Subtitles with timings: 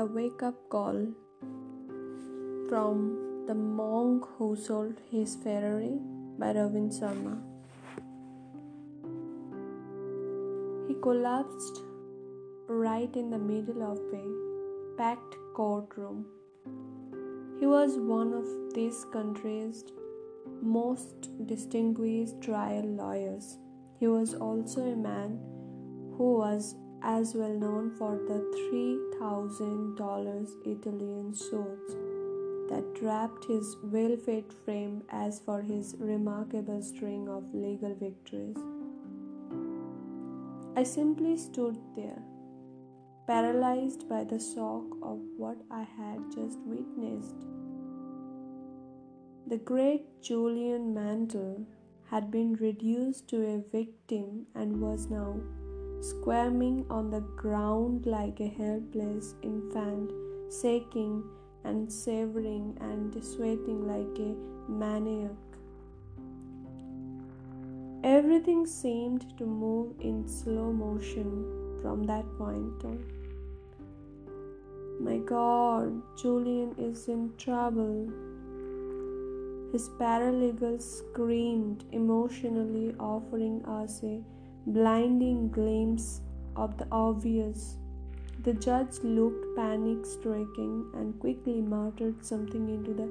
[0.00, 1.08] The Wake Up Call
[2.70, 5.98] from The Monk Who Sold His Ferrari
[6.38, 7.34] by Robin Sharma.
[10.88, 11.82] He collapsed
[12.66, 14.24] right in the middle of a
[14.96, 16.24] packed courtroom.
[17.58, 19.84] He was one of this country's
[20.62, 23.58] most distinguished trial lawyers.
[23.98, 25.38] He was also a man
[26.16, 28.40] who was as well known for the
[28.72, 31.96] $3,000 Italian swords
[32.70, 38.56] that draped his well fed frame as for his remarkable string of legal victories.
[40.76, 42.22] I simply stood there,
[43.26, 47.34] paralyzed by the shock of what I had just witnessed.
[49.46, 51.66] The great Julian Mantle
[52.08, 55.40] had been reduced to a victim and was now
[56.00, 60.10] squirming on the ground like a helpless infant,
[60.50, 61.22] shaking
[61.64, 64.34] and shivering and sweating like a
[64.70, 65.30] maniac.
[68.02, 73.04] Everything seemed to move in slow motion from that point on.
[74.98, 78.10] My God, Julian is in trouble.
[79.72, 84.22] His paralegal screamed emotionally, offering us a
[84.66, 86.20] blinding glimpse
[86.56, 87.76] of the obvious.
[88.42, 93.08] The judge looked panic stricken and quickly muttered something into the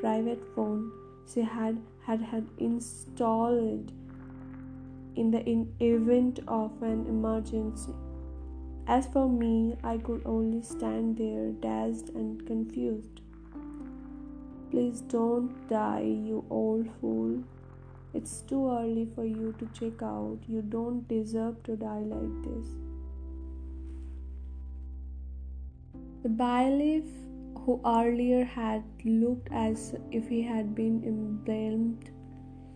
[0.00, 0.90] private phone
[1.32, 3.92] she had had, had installed
[5.14, 7.92] in the in event of an emergency.
[8.88, 13.20] As for me, I could only stand there, dazed and confused.
[14.70, 17.44] Please don't die, you old fool,
[18.14, 20.38] it's too early for you to check out.
[20.46, 22.66] You don't deserve to die like this.
[26.22, 27.04] The bailiff,
[27.64, 32.10] who earlier had looked as if he had been embalmed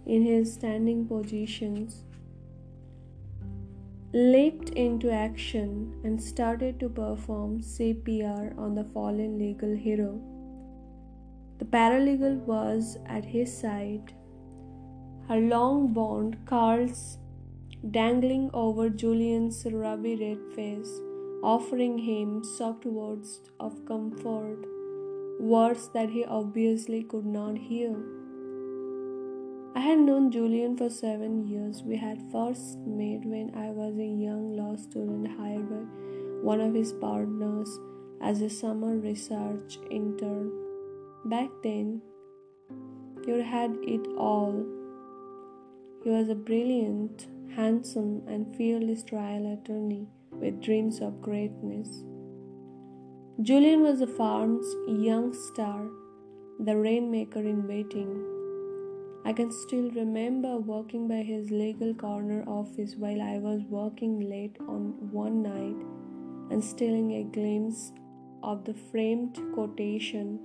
[0.06, 2.04] in his standing positions,
[4.12, 10.20] leaped into action and started to perform CPR on the fallen legal hero.
[11.58, 14.14] The paralegal was at his side
[15.28, 17.18] her long blonde curls
[17.90, 21.00] dangling over Julian's ruby red face,
[21.42, 24.64] offering him soft words of comfort,
[25.40, 27.96] words that he obviously could not hear.
[29.74, 31.82] I had known Julian for seven years.
[31.82, 35.84] We had first met when I was a young law student hired by
[36.42, 37.78] one of his partners
[38.22, 40.50] as a summer research intern.
[41.24, 42.00] Back then,
[43.26, 44.64] you had it all
[46.06, 52.04] he was a brilliant, handsome, and fearless trial attorney with dreams of greatness.
[53.42, 55.88] Julian was the farm's young star,
[56.60, 58.12] the rainmaker in waiting.
[59.24, 64.58] I can still remember working by his legal corner office while I was working late
[64.60, 65.82] on one night
[66.52, 67.90] and stealing a glimpse
[68.44, 70.38] of the framed quotation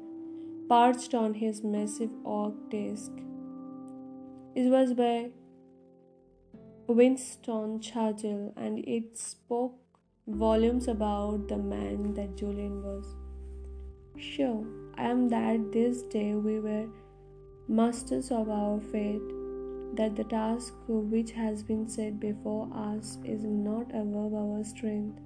[0.68, 3.12] perched on his massive oak desk.
[4.56, 5.30] It was by
[6.92, 9.76] Winston Churchill, and it spoke
[10.28, 13.16] volumes about the man that Julian was.
[14.18, 14.64] Sure,
[14.98, 16.88] I am that this day we were
[17.68, 19.22] masters of our fate,
[19.96, 25.20] that the task which has been set before us is not above our strength,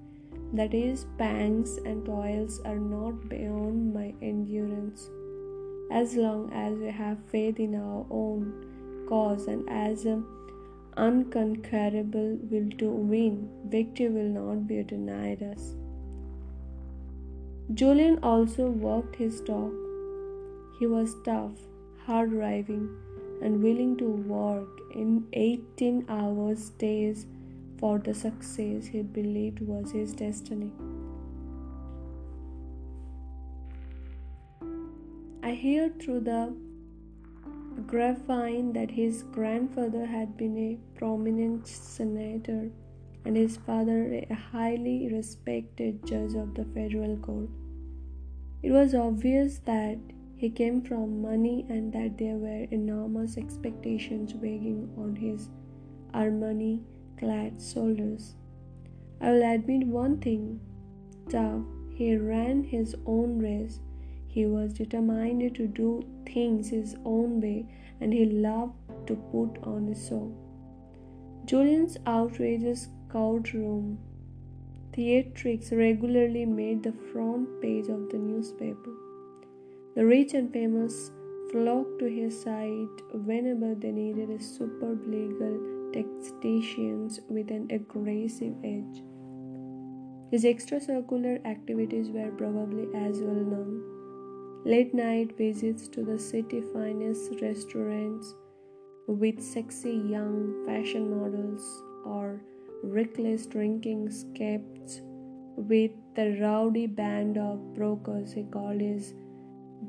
[0.54, 5.10] that is, pangs and toils are not beyond my endurance.
[5.92, 10.24] As long as we have faith in our own cause and as a
[10.98, 13.50] unconquerable will to win.
[13.66, 15.76] Victory will not be denied us.
[17.74, 19.74] Julian also worked his talk.
[20.80, 21.58] He was tough,
[22.06, 22.90] hard driving,
[23.42, 27.26] and willing to work in 18 hours days
[27.80, 30.72] for the success he believed was his destiny.
[35.44, 36.56] I hear through the
[37.88, 42.70] grapevine that his grandfather had been a prominent senator
[43.26, 47.50] and his father a highly respected judge of the federal court.
[48.64, 49.98] It was obvious that
[50.36, 55.50] he came from money and that there were enormous expectations weighing on his
[56.14, 56.82] Armani
[57.18, 58.36] clad shoulders.
[59.22, 60.60] I will admit one thing
[61.30, 63.80] tough, he ran his own race
[64.36, 65.90] he was determined to do
[66.32, 67.66] things his own way
[68.02, 68.74] and he loved
[69.08, 70.26] to put on a show.
[71.46, 73.98] Julian's outrageous courtroom
[74.92, 78.94] theatrics regularly made the front page of the newspaper.
[79.96, 81.12] The rich and famous
[81.52, 85.58] flocked to his side whenever they needed a superb legal
[85.94, 89.04] tacticians with an aggressive edge.
[90.32, 93.95] His extracurricular activities were probably as well known.
[94.66, 98.34] Late night visits to the city finest restaurants
[99.06, 102.42] with sexy young fashion models or
[102.82, 105.02] reckless drinking scapes
[105.56, 109.14] with the rowdy band of brokers he called his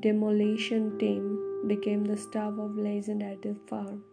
[0.01, 1.25] demolition team
[1.67, 4.05] became the stuff of legend at the farm.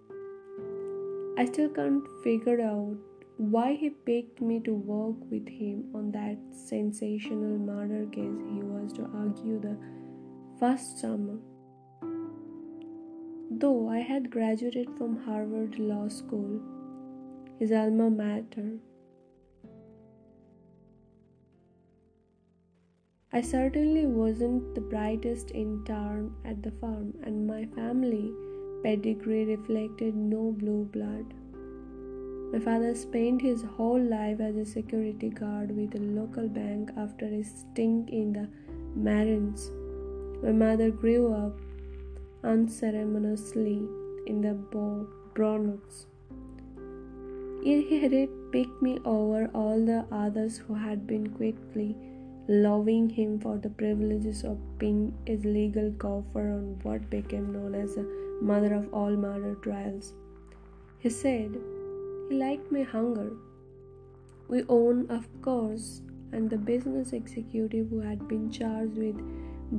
[1.37, 2.95] I still can't figure out
[3.35, 8.93] why he picked me to work with him on that sensational murder case he was
[8.93, 9.75] to argue the
[10.63, 11.39] first summer.
[13.63, 16.61] Though I had graduated from Harvard Law School,
[17.59, 18.77] his alma mater,
[23.33, 28.31] I certainly wasn't the brightest intern at the farm, and my family
[28.85, 31.33] pedigree reflected no blue blood.
[32.53, 37.25] My father spent his whole life as a security guard with a local bank after
[37.25, 38.49] a stint in the
[38.95, 39.71] Marines.
[40.43, 41.57] My mother grew up
[42.43, 43.81] unceremoniously
[44.27, 44.53] in the
[45.33, 46.07] Bronx.
[47.63, 48.11] He had
[48.51, 51.95] picked me over all the others who had been quickly
[52.49, 57.95] loving him for the privileges of being a legal gopher on what became known as
[57.95, 58.03] the
[58.41, 60.13] mother of all murder trials.
[60.99, 61.55] He said,
[62.29, 63.31] he liked my hunger.
[64.49, 66.01] We own, of course,
[66.33, 69.15] and the business executive who had been charged with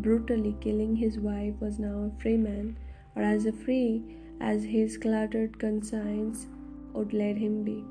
[0.02, 2.76] brutally killing his wife was now a free man,
[3.16, 4.02] or as free
[4.40, 6.46] as his cluttered conscience
[6.92, 7.84] would let him be.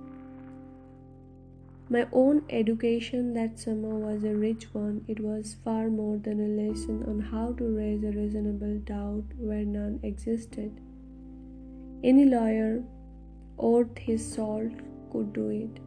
[1.90, 5.04] My own education that summer was a rich one.
[5.08, 9.66] It was far more than a lesson on how to raise a reasonable doubt where
[9.66, 10.80] none existed.
[12.04, 12.84] Any lawyer
[13.58, 14.72] worth his salt
[15.12, 15.83] could do it.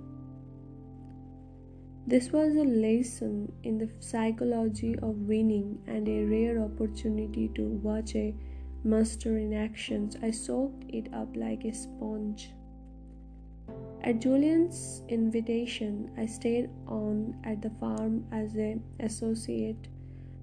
[2.08, 8.14] This was a lesson in the psychology of winning and a rare opportunity to watch
[8.14, 8.32] a
[8.84, 10.16] master in actions.
[10.22, 12.52] I soaked it up like a sponge.
[14.04, 19.88] At Julian's invitation, I stayed on at the farm as an associate,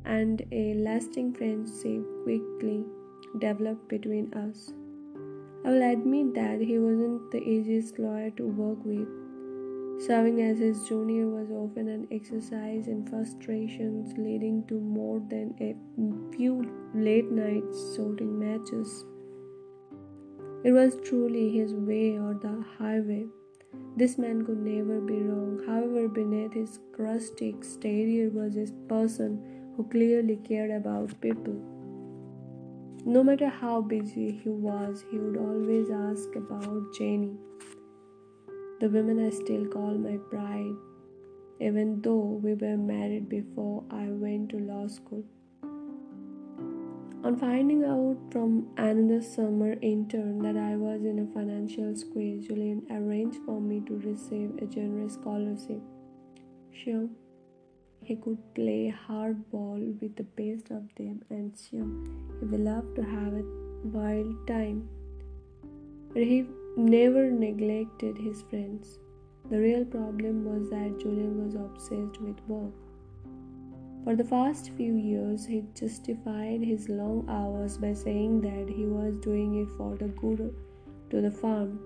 [0.03, 2.83] and a lasting friendship quickly
[3.39, 4.73] developed between us.
[5.63, 9.22] I will admit that he wasn't the easiest lawyer to work with.
[9.99, 15.75] Serving as his junior was often an exercise in frustrations, leading to more than a
[16.35, 19.05] few late nights sorting matches.
[20.63, 23.25] It was truly his way or the highway.
[23.95, 25.61] This man could never be wrong.
[25.65, 31.61] However, beneath his crusty exterior was a person who clearly cared about people.
[33.05, 37.35] No matter how busy he was, he would always ask about Jenny,
[38.83, 40.75] the women I still call my bride,
[41.61, 45.23] even though we were married before I went to law school.
[47.23, 52.81] On finding out from another summer intern that I was in a financial squeeze, Julian
[52.91, 55.79] arranged for me to receive a generous scholarship.
[56.73, 57.07] Sure,
[58.01, 61.87] he could play hardball with the best of them, and sure,
[62.41, 63.45] he would love to have a
[63.97, 64.89] wild time.
[66.13, 68.99] But he never neglected his friends.
[69.49, 72.73] The real problem was that Julian was obsessed with work.
[74.03, 79.13] For the past few years, he justified his long hours by saying that he was
[79.21, 80.53] doing it for the good
[81.09, 81.79] to the farm.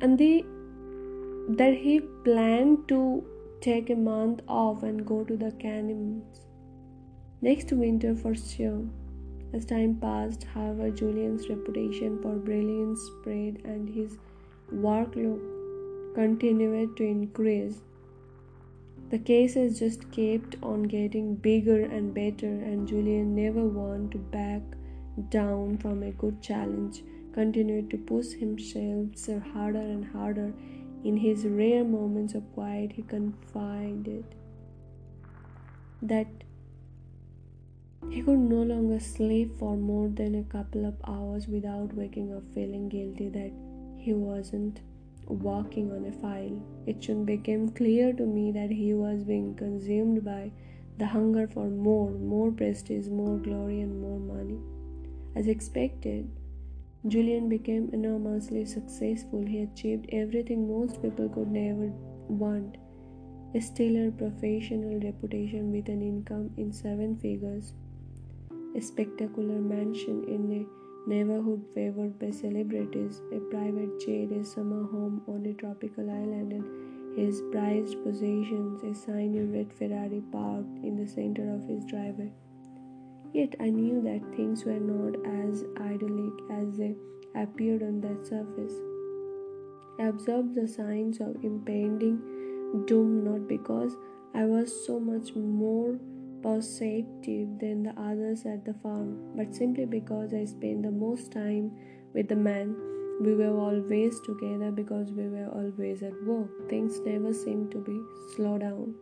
[0.00, 0.44] And they
[1.48, 3.24] that he planned to
[3.60, 6.42] take a month off and go to the Caymans
[7.40, 8.86] next winter for sure.
[9.52, 14.18] As time passed, however, Julian's reputation for brilliance spread and his
[14.72, 15.40] workload
[16.14, 17.80] continued to increase.
[19.10, 24.62] The cases just kept on getting bigger and better, and Julian never wanted to back
[25.30, 27.02] down from a good challenge,
[27.32, 30.52] continued to push himself harder and harder
[31.04, 34.24] in his rare moments of quiet, he confided
[36.02, 36.26] that
[38.10, 42.42] he could no longer sleep for more than a couple of hours without waking up
[42.54, 43.52] feeling guilty that
[43.96, 44.80] he wasn't
[45.26, 46.60] working on a file.
[46.86, 50.50] It soon became clear to me that he was being consumed by
[50.96, 54.58] the hunger for more, more prestige, more glory, and more money.
[55.36, 56.28] As expected,
[57.06, 59.44] Julian became enormously successful.
[59.46, 61.92] He achieved everything most people could never
[62.28, 62.76] want
[63.54, 67.72] a stellar professional reputation with an income in seven figures,
[68.80, 75.46] spectacular mansion in a neighborhood favored by celebrities, a private jet, a summer home on
[75.46, 81.54] a tropical island, and his prized possessions, a shiny red Ferrari parked in the center
[81.54, 82.30] of his driveway.
[83.32, 86.94] Yet I knew that things were not as idyllic as they
[87.34, 88.74] appeared on that surface.
[89.98, 92.20] I observed the signs of impending
[92.86, 93.96] doom not because
[94.34, 95.98] I was so much more
[96.42, 101.72] perceptive than the others at the farm, but simply because I spent the most time
[102.14, 102.76] with the man.
[103.20, 106.68] We were always together because we were always at work.
[106.70, 108.00] Things never seemed to be
[108.36, 108.94] slow down.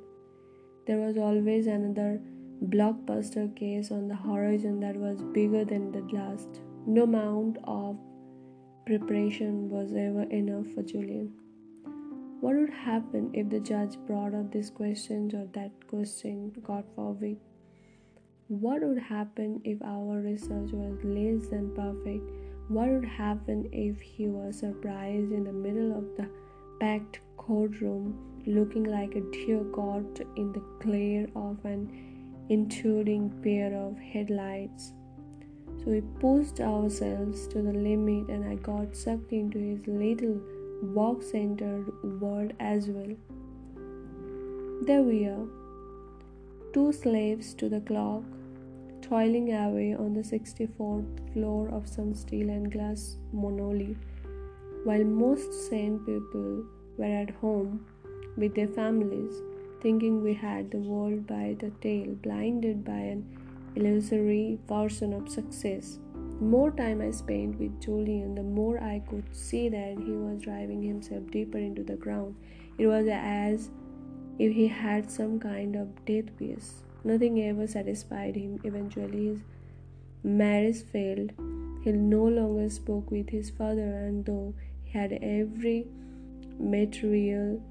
[0.87, 2.21] There was always another
[2.65, 6.61] blockbuster case on the horizon that was bigger than the last.
[6.87, 7.99] No amount of
[8.87, 11.33] preparation was ever enough for Julian.
[12.41, 17.39] What would happen if the judge brought up this question or that question, God forbid?
[18.49, 22.31] What would happen if our research was less than perfect?
[22.69, 26.29] What would happen if he was surprised in the middle of the
[26.79, 33.97] packed courtroom, looking like a deer caught in the glare of an intruding pair of
[33.99, 34.93] headlights.
[35.79, 40.41] So we pushed ourselves to the limit, and I got sucked into his little
[40.95, 41.91] walk centered
[42.21, 43.17] world as well.
[44.87, 45.47] There we are,
[46.73, 48.23] two slaves to the clock,
[49.03, 53.97] toiling away on the 64th floor of some steel and glass monolith,
[54.85, 56.65] while most sane people
[56.97, 57.85] were at home
[58.37, 59.43] with their families
[59.83, 63.25] thinking we had the world by the tail, blinded by an
[63.77, 65.99] illusory version of success.
[66.41, 70.83] More time I spent with Julian, the more I could see that he was driving
[70.83, 72.35] himself deeper into the ground.
[72.79, 73.71] It was as
[74.39, 76.65] if he had some kind of death wish.
[77.05, 78.61] Nothing ever satisfied him.
[78.65, 79.41] Eventually, his
[80.23, 81.33] marriage failed.
[81.83, 84.53] He no longer spoke with his father, and though
[84.85, 85.87] he had every
[86.59, 87.63] material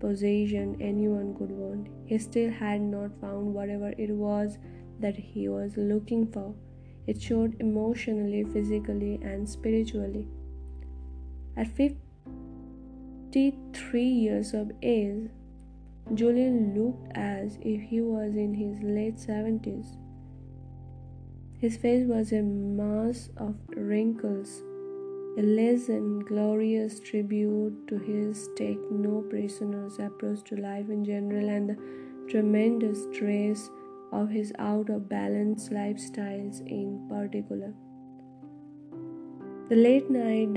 [0.00, 1.86] possession anyone could want.
[2.06, 4.58] He still had not found whatever it was
[4.98, 6.54] that he was looking for.
[7.08, 10.28] It showed emotionally, physically, and spiritually.
[11.56, 15.30] At 53 years of age,
[16.14, 19.96] Julian looked as if he was in his late 70s.
[21.58, 24.62] His face was a mass of wrinkles
[25.38, 25.88] a less
[26.26, 31.76] glorious tribute to his take no prisoners approach to life in general and the
[32.28, 33.70] tremendous stress
[34.12, 37.72] of his out of balance lifestyles in particular.
[39.68, 40.54] The late night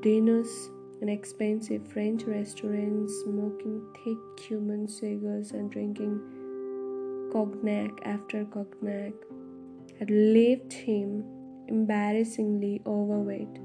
[0.00, 0.70] dinners
[1.02, 6.18] in expensive French restaurants, smoking thick Cuban cigars and drinking
[7.30, 9.12] cognac after cognac,
[9.98, 11.24] had left him
[11.68, 13.60] embarrassingly overweight.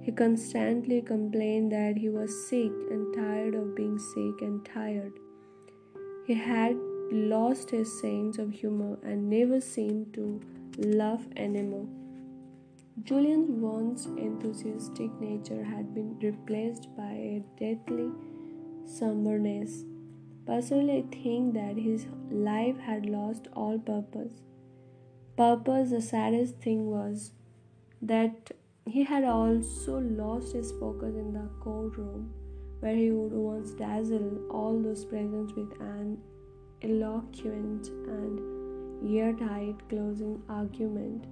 [0.00, 5.12] He constantly complained that he was sick and tired of being sick and tired.
[6.26, 6.76] He had
[7.10, 10.40] lost his sense of humor and never seemed to
[10.78, 11.86] laugh anymore.
[13.02, 18.10] Julian's once enthusiastic nature had been replaced by a deathly
[18.86, 19.84] somberness.
[20.46, 24.42] Personally, I think that his life had lost all purpose.
[25.36, 27.32] Purpose, the saddest thing was
[28.00, 28.52] that
[28.86, 32.32] he had also lost his focus in the courtroom,
[32.80, 36.18] where he would once dazzle all those present with an
[36.84, 41.24] eloquent and airtight closing argument.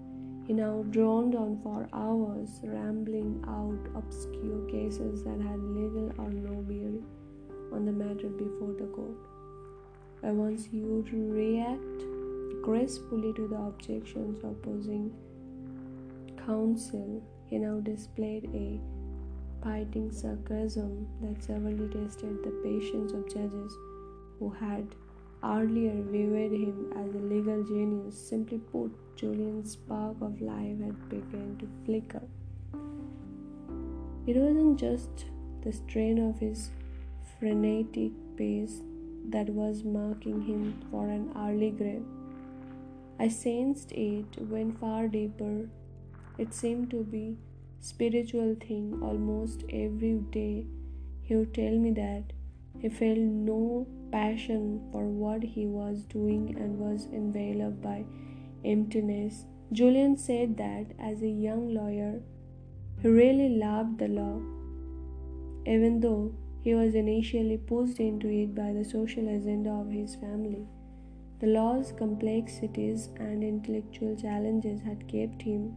[0.47, 6.63] He now droned on for hours, rambling out obscure cases that had little or no
[6.63, 7.05] bearing
[7.73, 9.17] on the matter before the court.
[10.21, 12.03] But once would react
[12.63, 15.13] gracefully to the objections opposing
[16.47, 18.81] counsel, he now displayed a
[19.65, 23.73] biting sarcasm that severely tested the patience of judges
[24.39, 24.95] who had
[25.45, 28.17] earlier we viewed him as a legal genius.
[28.29, 32.23] Simply put, Julian's spark of life had begun to flicker.
[34.27, 35.27] It wasn't just
[35.63, 36.71] the strain of his
[37.39, 38.83] frenetic pace
[39.31, 42.05] that was marking him for an early grave.
[43.19, 45.69] I sensed it when far deeper
[46.39, 47.37] it seemed to be
[47.81, 50.67] spiritual thing almost every day.
[51.23, 52.33] He would tell me that
[52.81, 58.05] he felt no passion for what he was doing and was enveloped by
[58.65, 59.47] emptiness.
[59.73, 62.21] Julian said that as a young lawyer,
[63.03, 64.41] He really loved the law,
[65.67, 70.67] even though he was initially pushed into it by the social agenda of his family.
[71.41, 75.75] The law's complexities and intellectual challenges had kept him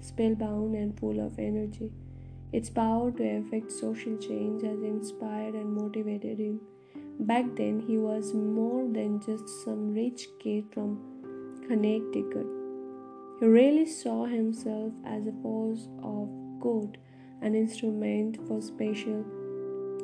[0.00, 1.90] spellbound and full of energy.
[2.52, 6.60] Its power to effect social change has inspired and motivated him.
[7.18, 10.98] Back then, he was more than just some rich kid from
[11.66, 12.46] Connecticut.
[13.40, 16.28] He really saw himself as a force of
[16.60, 16.98] good,
[17.42, 19.24] an instrument for special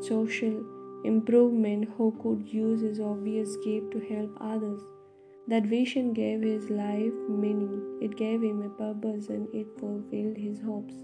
[0.03, 0.65] social
[1.05, 4.83] improvement who could use his obvious gift to help others.
[5.49, 10.61] That vision gave his life meaning, it gave him a purpose, and it fulfilled his
[10.61, 10.95] hopes.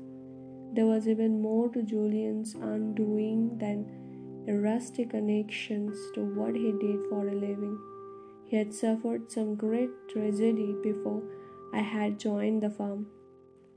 [0.72, 7.00] There was even more to Julian's undoing than a rustic connections to what he did
[7.08, 7.78] for a living.
[8.46, 11.22] He had suffered some great tragedy before
[11.72, 13.06] I had joined the firm.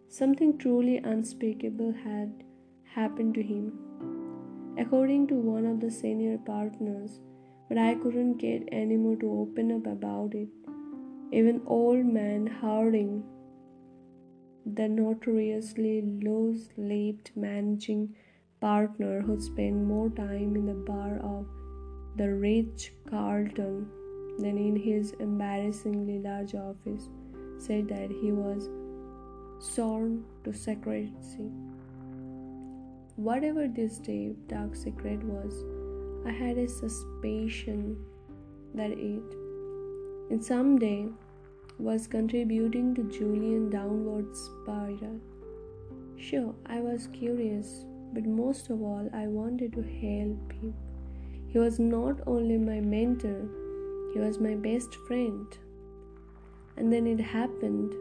[0.07, 2.43] Something truly unspeakable had
[2.95, 3.73] happened to him.
[4.77, 7.19] According to one of the senior partners,
[7.67, 10.49] but I couldn't get anyone to open up about it.
[11.31, 13.23] Even old man Harding,
[14.65, 18.15] the notoriously loose lipped managing
[18.59, 21.45] partner who spent more time in the bar of
[22.17, 23.87] the Ritz Carlton
[24.37, 27.09] than in his embarrassingly large office,
[27.57, 28.69] said that he was
[29.59, 31.49] sworn to secrecy.
[33.15, 35.63] Whatever this deep, dark secret was,
[36.25, 37.97] I had a suspicion
[38.73, 39.35] that it,
[40.29, 41.07] in some day,
[41.81, 45.19] was contributing to Julian's downward spiral.
[46.15, 50.75] Sure, I was curious, but most of all, I wanted to help him.
[51.47, 53.49] He was not only my mentor,
[54.13, 55.47] he was my best friend.
[56.77, 57.93] And then it happened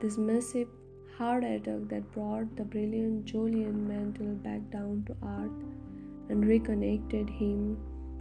[0.00, 0.68] this massive
[1.16, 7.76] heart attack that brought the brilliant Julian Mantle back down to earth and reconnected him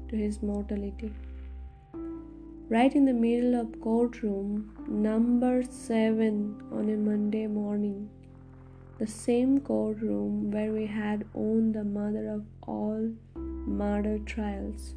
[0.09, 1.13] to his mortality.
[2.69, 8.09] Right in the middle of courtroom number 7 on a Monday morning,
[8.99, 14.95] the same courtroom where we had owned the mother of all murder trials.